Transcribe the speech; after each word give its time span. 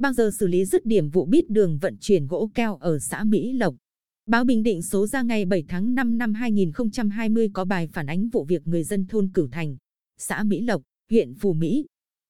bao 0.00 0.12
giờ 0.12 0.30
xử 0.38 0.46
lý 0.46 0.64
dứt 0.64 0.86
điểm 0.86 1.10
vụ 1.10 1.26
bít 1.26 1.50
đường 1.50 1.78
vận 1.78 1.96
chuyển 2.00 2.26
gỗ 2.26 2.50
keo 2.54 2.76
ở 2.76 2.98
xã 2.98 3.24
Mỹ 3.24 3.52
Lộc. 3.52 3.74
Báo 4.26 4.44
Bình 4.44 4.62
Định 4.62 4.82
số 4.82 5.06
ra 5.06 5.22
ngày 5.22 5.44
7 5.44 5.64
tháng 5.68 5.94
5 5.94 6.18
năm 6.18 6.34
2020 6.34 7.50
có 7.52 7.64
bài 7.64 7.88
phản 7.92 8.06
ánh 8.06 8.28
vụ 8.28 8.44
việc 8.44 8.66
người 8.66 8.84
dân 8.84 9.06
thôn 9.06 9.30
Cửu 9.34 9.48
Thành, 9.52 9.76
xã 10.18 10.42
Mỹ 10.42 10.60
Lộc, 10.60 10.82
huyện 11.10 11.34
Phù 11.34 11.52
Mỹ. 11.52 11.86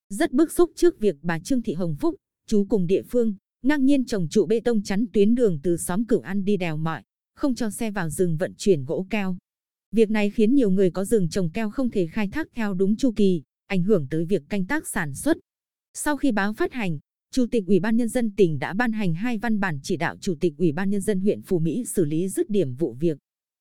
Rất 0.08 0.32
bức 0.32 0.52
xúc 0.52 0.70
trước 0.76 1.00
việc 1.00 1.16
bà 1.22 1.38
Trương 1.38 1.62
Thị 1.62 1.72
Hồng 1.72 1.96
Phúc, 2.00 2.14
chú 2.46 2.66
cùng 2.68 2.86
địa 2.86 3.02
phương, 3.02 3.34
ngang 3.62 3.84
nhiên 3.84 4.04
trồng 4.04 4.28
trụ 4.28 4.46
bê 4.46 4.60
tông 4.60 4.82
chắn 4.82 5.06
tuyến 5.12 5.34
đường 5.34 5.58
từ 5.62 5.76
xóm 5.76 6.04
Cửu 6.04 6.20
An 6.20 6.44
đi 6.44 6.56
đèo 6.56 6.76
mọi, 6.76 7.02
không 7.34 7.54
cho 7.54 7.70
xe 7.70 7.90
vào 7.90 8.10
rừng 8.10 8.36
vận 8.36 8.54
chuyển 8.56 8.84
gỗ 8.84 9.06
keo. 9.10 9.36
Việc 9.92 10.10
này 10.10 10.30
khiến 10.30 10.54
nhiều 10.54 10.70
người 10.70 10.90
có 10.90 11.04
rừng 11.04 11.28
trồng 11.28 11.50
keo 11.50 11.70
không 11.70 11.90
thể 11.90 12.06
khai 12.06 12.28
thác 12.28 12.48
theo 12.54 12.74
đúng 12.74 12.96
chu 12.96 13.12
kỳ, 13.16 13.42
ảnh 13.66 13.82
hưởng 13.82 14.06
tới 14.10 14.24
việc 14.24 14.42
canh 14.48 14.66
tác 14.66 14.88
sản 14.88 15.14
xuất. 15.14 15.36
Sau 15.94 16.16
khi 16.16 16.32
báo 16.32 16.52
phát 16.52 16.72
hành, 16.72 16.98
Chủ 17.34 17.46
tịch 17.46 17.66
Ủy 17.66 17.80
ban 17.80 17.96
Nhân 17.96 18.08
dân 18.08 18.30
tỉnh 18.36 18.58
đã 18.58 18.74
ban 18.74 18.92
hành 18.92 19.14
hai 19.14 19.38
văn 19.38 19.60
bản 19.60 19.78
chỉ 19.82 19.96
đạo 19.96 20.16
Chủ 20.20 20.34
tịch 20.40 20.54
Ủy 20.58 20.72
ban 20.72 20.90
Nhân 20.90 21.00
dân 21.00 21.20
huyện 21.20 21.42
Phú 21.42 21.58
Mỹ 21.58 21.84
xử 21.84 22.04
lý 22.04 22.28
dứt 22.28 22.50
điểm 22.50 22.74
vụ 22.74 22.92
việc. 22.92 23.18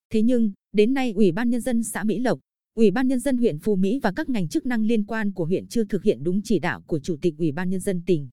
Thế 0.09 0.21
nhưng, 0.21 0.51
đến 0.71 0.93
nay 0.93 1.11
Ủy 1.11 1.31
ban 1.31 1.49
Nhân 1.49 1.61
dân 1.61 1.83
xã 1.83 2.03
Mỹ 2.03 2.19
Lộc, 2.19 2.39
Ủy 2.75 2.91
ban 2.91 3.07
Nhân 3.07 3.19
dân 3.19 3.37
huyện 3.37 3.59
Phú 3.59 3.75
Mỹ 3.75 3.99
và 4.03 4.11
các 4.11 4.29
ngành 4.29 4.47
chức 4.47 4.65
năng 4.65 4.85
liên 4.85 5.03
quan 5.03 5.31
của 5.33 5.45
huyện 5.45 5.67
chưa 5.67 5.83
thực 5.83 6.03
hiện 6.03 6.23
đúng 6.23 6.41
chỉ 6.43 6.59
đạo 6.59 6.83
của 6.87 6.99
Chủ 6.99 7.17
tịch 7.21 7.37
Ủy 7.37 7.51
ban 7.51 7.69
Nhân 7.69 7.79
dân 7.79 8.01
tỉnh. 8.05 8.29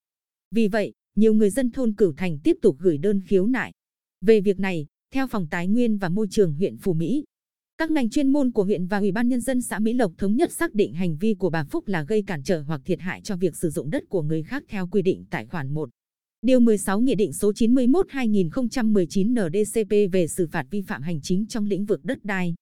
Vì 0.50 0.68
vậy, 0.68 0.92
nhiều 1.16 1.34
người 1.34 1.50
dân 1.50 1.70
thôn 1.70 1.94
Cửu 1.94 2.12
Thành 2.16 2.38
tiếp 2.44 2.56
tục 2.62 2.76
gửi 2.78 2.98
đơn 2.98 3.20
khiếu 3.26 3.46
nại. 3.46 3.72
Về 4.20 4.40
việc 4.40 4.60
này, 4.60 4.86
theo 5.14 5.26
Phòng 5.26 5.46
Tài 5.50 5.68
nguyên 5.68 5.98
và 5.98 6.08
Môi 6.08 6.26
trường 6.30 6.54
huyện 6.54 6.76
Phú 6.76 6.92
Mỹ, 6.92 7.24
các 7.78 7.90
ngành 7.90 8.10
chuyên 8.10 8.32
môn 8.32 8.50
của 8.50 8.64
huyện 8.64 8.86
và 8.86 8.98
Ủy 8.98 9.12
ban 9.12 9.28
Nhân 9.28 9.40
dân 9.40 9.62
xã 9.62 9.78
Mỹ 9.78 9.92
Lộc 9.92 10.12
thống 10.18 10.36
nhất 10.36 10.52
xác 10.52 10.74
định 10.74 10.94
hành 10.94 11.16
vi 11.16 11.34
của 11.34 11.50
bà 11.50 11.64
Phúc 11.64 11.88
là 11.88 12.02
gây 12.02 12.22
cản 12.26 12.42
trở 12.42 12.62
hoặc 12.62 12.80
thiệt 12.84 13.00
hại 13.00 13.20
cho 13.20 13.36
việc 13.36 13.56
sử 13.56 13.70
dụng 13.70 13.90
đất 13.90 14.04
của 14.08 14.22
người 14.22 14.42
khác 14.42 14.62
theo 14.68 14.86
quy 14.86 15.02
định 15.02 15.24
tại 15.30 15.46
khoản 15.46 15.74
1. 15.74 15.88
Điều 16.42 16.60
16 16.60 17.00
Nghị 17.00 17.14
định 17.14 17.32
số 17.32 17.52
91-2019 17.52 19.48
NDCP 19.48 20.12
về 20.12 20.26
xử 20.26 20.46
phạt 20.46 20.66
vi 20.70 20.82
phạm 20.82 21.02
hành 21.02 21.20
chính 21.20 21.46
trong 21.46 21.66
lĩnh 21.66 21.84
vực 21.84 22.04
đất 22.04 22.24
đai. 22.24 22.54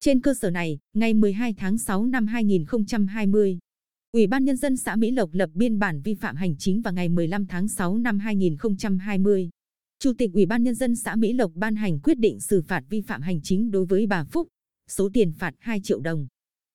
Trên 0.00 0.20
cơ 0.20 0.34
sở 0.34 0.50
này, 0.50 0.78
ngày 0.94 1.14
12 1.14 1.54
tháng 1.54 1.78
6 1.78 2.06
năm 2.06 2.26
2020, 2.26 3.58
Ủy 4.12 4.26
ban 4.26 4.44
Nhân 4.44 4.56
dân 4.56 4.76
xã 4.76 4.96
Mỹ 4.96 5.10
Lộc 5.10 5.30
lập 5.32 5.50
biên 5.54 5.78
bản 5.78 6.00
vi 6.00 6.14
phạm 6.14 6.36
hành 6.36 6.56
chính 6.58 6.82
vào 6.82 6.94
ngày 6.94 7.08
15 7.08 7.46
tháng 7.46 7.68
6 7.68 7.98
năm 7.98 8.18
2020. 8.18 9.50
Chủ 9.98 10.12
tịch 10.18 10.30
Ủy 10.34 10.46
ban 10.46 10.62
Nhân 10.62 10.74
dân 10.74 10.96
xã 10.96 11.16
Mỹ 11.16 11.32
Lộc 11.32 11.52
ban 11.54 11.74
hành 11.74 12.00
quyết 12.00 12.18
định 12.18 12.40
xử 12.40 12.62
phạt 12.62 12.84
vi 12.88 13.00
phạm 13.00 13.22
hành 13.22 13.40
chính 13.42 13.70
đối 13.70 13.86
với 13.86 14.06
bà 14.06 14.24
Phúc, 14.24 14.48
số 14.88 15.08
tiền 15.12 15.32
phạt 15.32 15.54
2 15.58 15.80
triệu 15.80 16.00
đồng. 16.00 16.26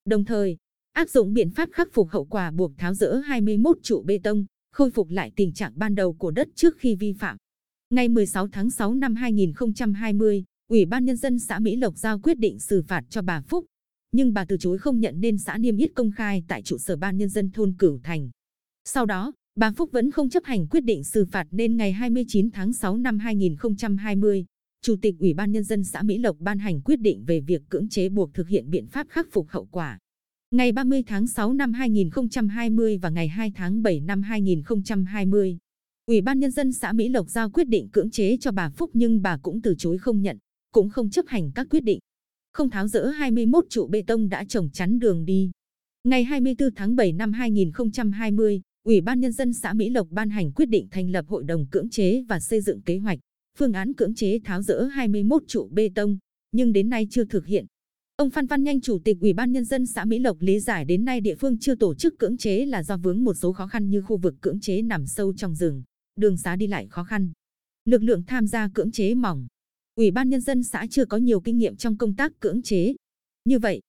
Đồng 0.06 0.26
thời, 0.26 0.58
áp 0.94 1.10
dụng 1.10 1.34
biện 1.34 1.50
pháp 1.50 1.70
khắc 1.72 1.88
phục 1.94 2.10
hậu 2.10 2.26
quả 2.26 2.52
buộc 2.52 2.72
tháo 2.78 2.94
rỡ 2.94 3.16
21 3.16 3.78
trụ 3.84 4.04
bê 4.04 4.20
tông, 4.24 4.46
khôi 4.72 4.92
phục 4.92 5.10
lại 5.10 5.32
tình 5.36 5.54
trạng 5.54 5.72
ban 5.76 5.96
đầu 5.96 6.14
của 6.14 6.32
đất 6.32 6.48
trước 6.56 6.78
khi 6.78 6.96
vi 6.96 7.14
phạm. 7.14 7.38
Ngày 7.90 8.10
16 8.10 8.48
tháng 8.48 8.70
6 8.70 8.94
năm 8.94 9.16
2020, 9.16 10.44
Ủy 10.70 10.86
ban 10.86 11.06
Nhân 11.06 11.18
dân 11.18 11.40
xã 11.40 11.60
Mỹ 11.60 11.76
Lộc 11.76 11.98
giao 11.98 12.20
quyết 12.20 12.40
định 12.40 12.60
xử 12.60 12.82
phạt 12.88 13.04
cho 13.10 13.22
bà 13.22 13.42
Phúc, 13.42 13.66
nhưng 14.12 14.34
bà 14.34 14.46
từ 14.46 14.58
chối 14.60 14.78
không 14.78 15.00
nhận 15.00 15.20
nên 15.20 15.38
xã 15.38 15.58
niêm 15.58 15.78
yết 15.78 15.96
công 15.96 16.12
khai 16.12 16.44
tại 16.48 16.62
trụ 16.62 16.78
sở 16.78 16.96
ban 16.96 17.18
nhân 17.18 17.30
dân 17.30 17.52
thôn 17.52 17.74
Cửu 17.80 18.00
Thành. 18.04 18.30
Sau 18.86 19.06
đó, 19.06 19.34
bà 19.56 19.72
Phúc 19.72 19.92
vẫn 19.92 20.12
không 20.12 20.30
chấp 20.30 20.44
hành 20.44 20.68
quyết 20.68 20.84
định 20.84 21.04
xử 21.04 21.26
phạt 21.26 21.48
nên 21.52 21.78
ngày 21.78 21.92
29 21.92 22.52
tháng 22.52 22.74
6 22.74 22.98
năm 22.98 23.20
2020, 23.20 24.46
Chủ 24.82 24.96
tịch 25.02 25.16
Ủy 25.20 25.34
ban 25.34 25.52
Nhân 25.52 25.64
dân 25.64 25.84
xã 25.84 26.02
Mỹ 26.02 26.18
Lộc 26.18 26.38
ban 26.40 26.60
hành 26.60 26.82
quyết 26.82 27.02
định 27.02 27.24
về 27.26 27.40
việc 27.40 27.62
cưỡng 27.70 27.90
chế 27.90 28.10
buộc 28.10 28.34
thực 28.34 28.48
hiện 28.48 28.70
biện 28.70 28.88
pháp 28.88 29.08
khắc 29.10 29.28
phục 29.32 29.50
hậu 29.50 29.66
quả. 29.72 30.00
Ngày 30.52 30.72
30 30.72 31.04
tháng 31.08 31.28
6 31.28 31.54
năm 31.54 31.74
2020 31.74 32.98
và 32.98 33.10
ngày 33.10 33.28
2 33.28 33.52
tháng 33.56 33.82
7 33.82 34.00
năm 34.00 34.22
2020, 34.22 35.58
Ủy 36.06 36.22
ban 36.22 36.40
Nhân 36.40 36.52
dân 36.52 36.74
xã 36.74 36.94
Mỹ 36.94 37.10
Lộc 37.10 37.30
giao 37.30 37.50
quyết 37.50 37.68
định 37.68 37.90
cưỡng 37.90 38.12
chế 38.12 38.38
cho 38.38 38.52
bà 38.52 38.70
Phúc 38.70 38.90
nhưng 38.94 39.22
bà 39.22 39.38
cũng 39.38 39.62
từ 39.62 39.76
chối 39.78 39.98
không 39.98 40.22
nhận, 40.22 40.38
cũng 40.72 40.90
không 40.90 41.10
chấp 41.10 41.26
hành 41.28 41.52
các 41.56 41.68
quyết 41.70 41.84
định. 41.84 42.00
Không 42.54 42.70
tháo 42.70 42.88
rỡ 42.88 43.08
21 43.08 43.66
trụ 43.70 43.88
bê 43.88 44.02
tông 44.08 44.30
đã 44.30 44.44
trồng 44.44 44.70
chắn 44.74 45.00
đường 45.00 45.26
đi. 45.26 45.52
Ngày 46.04 46.24
24 46.24 46.70
tháng 46.76 46.96
7 46.96 47.12
năm 47.12 47.34
2020, 47.34 48.62
Ủy 48.84 49.02
ban 49.02 49.20
Nhân 49.20 49.32
dân 49.32 49.54
xã 49.54 49.74
Mỹ 49.74 49.90
Lộc 49.90 50.08
ban 50.10 50.30
hành 50.30 50.52
quyết 50.52 50.70
định 50.70 50.88
thành 50.92 51.10
lập 51.10 51.26
hội 51.28 51.44
đồng 51.44 51.66
cưỡng 51.66 51.90
chế 51.90 52.22
và 52.22 52.40
xây 52.40 52.62
dựng 52.62 52.82
kế 52.82 52.98
hoạch, 52.98 53.20
phương 53.58 53.74
án 53.74 53.94
cưỡng 53.94 54.16
chế 54.16 54.40
tháo 54.44 54.62
rỡ 54.62 54.84
21 54.84 55.44
trụ 55.48 55.70
bê 55.72 55.90
tông, 55.96 56.18
nhưng 56.52 56.74
đến 56.74 56.90
nay 56.90 57.08
chưa 57.10 57.26
thực 57.26 57.46
hiện. 57.46 57.66
Ông 58.16 58.30
Phan 58.30 58.48
Văn 58.48 58.64
Nhanh, 58.64 58.82
Chủ 58.82 59.00
tịch 59.04 59.18
Ủy 59.22 59.34
ban 59.34 59.52
Nhân 59.52 59.66
dân 59.66 59.86
xã 59.86 60.06
Mỹ 60.06 60.20
Lộc 60.20 60.42
lý 60.42 60.60
giải 60.60 60.86
đến 60.86 61.06
nay 61.06 61.22
địa 61.22 61.36
phương 61.36 61.60
chưa 61.60 61.76
tổ 61.76 61.96
chức 61.96 62.20
cưỡng 62.20 62.38
chế 62.38 62.66
là 62.66 62.84
do 62.84 62.98
vướng 62.98 63.24
một 63.24 63.34
số 63.34 63.54
khó 63.54 63.68
khăn 63.68 63.90
như 63.90 64.02
khu 64.02 64.18
vực 64.18 64.36
cưỡng 64.42 64.60
chế 64.60 64.82
nằm 64.82 65.08
sâu 65.08 65.34
trong 65.34 65.56
rừng, 65.56 65.84
đường 66.16 66.38
xá 66.38 66.56
đi 66.56 66.68
lại 66.68 66.88
khó 66.90 67.04
khăn. 67.04 67.32
Lực 67.86 68.04
lượng 68.04 68.24
tham 68.28 68.48
gia 68.48 68.70
cưỡng 68.74 68.92
chế 68.92 69.16
mỏng. 69.16 69.48
Ủy 69.96 70.12
ban 70.12 70.30
Nhân 70.30 70.42
dân 70.42 70.64
xã 70.64 70.86
chưa 70.90 71.06
có 71.06 71.18
nhiều 71.18 71.42
kinh 71.42 71.58
nghiệm 71.58 71.76
trong 71.76 71.98
công 71.98 72.16
tác 72.16 72.40
cưỡng 72.40 72.62
chế. 72.62 72.94
Như 73.46 73.60
vậy, 73.60 73.82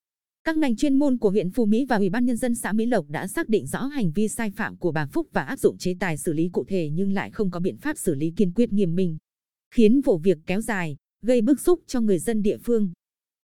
các 0.44 0.56
ngành 0.56 0.76
chuyên 0.76 0.94
môn 0.94 1.18
của 1.18 1.30
huyện 1.30 1.50
Phú 1.50 1.66
Mỹ 1.66 1.84
và 1.88 1.96
Ủy 1.96 2.10
ban 2.10 2.24
Nhân 2.24 2.36
dân 2.36 2.54
xã 2.54 2.72
Mỹ 2.72 2.86
Lộc 2.86 3.08
đã 3.08 3.28
xác 3.28 3.48
định 3.48 3.66
rõ 3.66 3.86
hành 3.86 4.12
vi 4.12 4.28
sai 4.28 4.50
phạm 4.50 4.76
của 4.76 4.92
bà 4.92 5.06
Phúc 5.06 5.28
và 5.32 5.42
áp 5.42 5.58
dụng 5.58 5.78
chế 5.78 5.94
tài 6.00 6.16
xử 6.16 6.32
lý 6.32 6.48
cụ 6.48 6.64
thể 6.68 6.90
nhưng 6.92 7.12
lại 7.12 7.30
không 7.30 7.50
có 7.50 7.60
biện 7.60 7.76
pháp 7.76 7.98
xử 7.98 8.14
lý 8.14 8.32
kiên 8.36 8.52
quyết 8.52 8.72
nghiêm 8.72 8.94
minh, 8.94 9.16
khiến 9.70 10.00
vụ 10.00 10.18
việc 10.18 10.38
kéo 10.46 10.60
dài, 10.60 10.96
gây 11.22 11.40
bức 11.40 11.60
xúc 11.60 11.80
cho 11.86 12.00
người 12.00 12.18
dân 12.18 12.42
địa 12.42 12.56
phương. 12.64 12.92